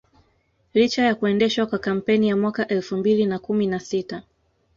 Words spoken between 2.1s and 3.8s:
ya mwaka elfu mbili na kumi na